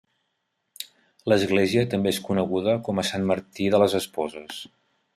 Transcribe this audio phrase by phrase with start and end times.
[1.33, 4.65] L'església també és coneguda com a Sant Martí de les Esposes.